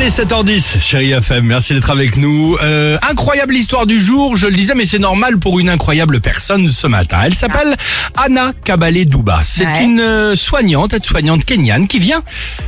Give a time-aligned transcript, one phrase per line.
[0.00, 2.56] Allez, 7h10, chérie FM, merci d'être avec nous.
[2.62, 6.70] Euh, incroyable histoire du jour, je le disais, mais c'est normal pour une incroyable personne
[6.70, 7.18] ce matin.
[7.22, 7.76] Elle s'appelle
[8.16, 9.40] Anna Kabale Douba.
[9.44, 9.84] C'est Ouais.
[9.84, 12.22] une euh, soignante, aide-soignante kenyane qui vient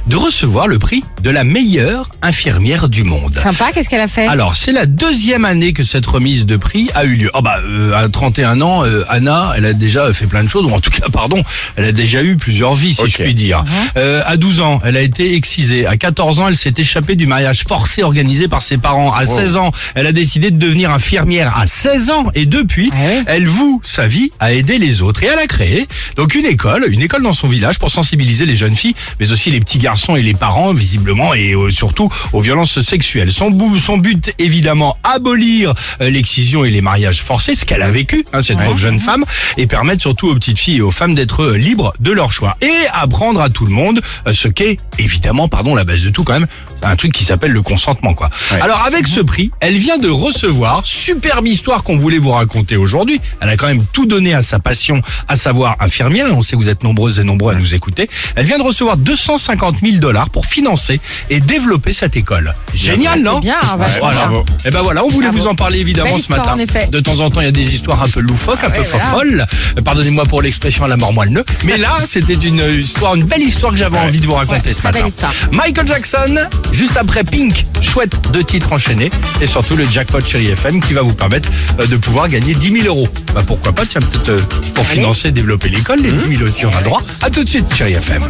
[0.09, 3.33] de recevoir le prix de la meilleure infirmière du monde.
[3.35, 4.27] Sympa, qu'est-ce qu'elle a fait?
[4.27, 7.31] Alors, c'est la deuxième année que cette remise de prix a eu lieu.
[7.35, 10.65] Oh bah, euh, à 31 ans, euh, Anna, elle a déjà fait plein de choses,
[10.67, 11.43] ou en tout cas, pardon,
[11.77, 13.65] elle a déjà eu plusieurs vies, si je puis dire.
[13.97, 15.87] Euh, à 12 ans, elle a été excisée.
[15.87, 19.13] À 14 ans, elle s'est échappée du mariage forcé organisé par ses parents.
[19.13, 21.57] À 16 ans, elle a décidé de devenir infirmière.
[21.57, 23.23] À 16 ans, et depuis, Ah ouais.
[23.27, 25.23] elle voue sa vie à aider les autres.
[25.23, 25.87] Et elle a créé
[26.17, 29.51] donc une école, une école dans son village pour sensibiliser les jeunes filles, mais aussi
[29.53, 33.33] les petits garçons et les parents, visiblement, et euh, surtout aux violences sexuelles.
[33.33, 38.25] Son, son but, évidemment, abolir euh, l'excision et les mariages forcés, ce qu'elle a vécu,
[38.33, 39.25] hein, cette pauvre jeune femme,
[39.57, 42.57] et permettre surtout aux petites filles et aux femmes d'être euh, libres de leur choix.
[42.61, 46.25] Et apprendre à tout le monde euh, ce qu'est, évidemment, pardon, la base de tout
[46.25, 46.47] quand même,
[46.83, 48.31] un truc qui s'appelle le consentement, quoi.
[48.51, 48.61] Ouais.
[48.61, 53.21] Alors, avec ce prix, elle vient de recevoir, superbe histoire qu'on voulait vous raconter aujourd'hui.
[53.41, 56.61] Elle a quand même tout donné à sa passion, à savoir infirmière, on sait que
[56.61, 58.09] vous êtes nombreuses et nombreux à nous écouter.
[58.35, 61.01] Elle vient de recevoir 250 000 dollars pour financer
[61.31, 62.55] et développer cette école.
[62.75, 64.15] Génial, C'est non bien, hein, vachement voilà.
[64.17, 64.27] bien.
[64.29, 64.45] bravo.
[64.65, 65.43] Et ben voilà, on voulait Bravo.
[65.43, 66.53] vous en parler évidemment Belle ce histoire, matin.
[66.55, 66.89] en effet.
[66.91, 68.87] De temps en temps, il y a des histoires un peu loufoques, un peu ouais,
[68.91, 69.05] voilà.
[69.07, 69.47] folles.
[69.85, 73.73] Pardonnez-moi pour l'expression à la mort moelle Mais là, c'était une histoire, une belle histoire
[73.73, 74.99] que j'avais envie de vous raconter Ouais, ce matin.
[75.01, 75.33] belle histoire.
[75.51, 76.37] Michael Jackson,
[76.73, 81.03] juste après Pink, chouette deux titres enchaînés et surtout le jackpot Chéri FM qui va
[81.03, 81.49] vous permettre
[81.81, 83.09] euh, de pouvoir gagner 10 000 euros.
[83.35, 84.39] Bah pourquoi pas, tiens peut-être euh,
[84.75, 84.95] pour Allez.
[84.95, 87.03] financer, développer l'école, les 10 000 aussi on a le droit.
[87.21, 88.23] À tout de suite Chéri FM.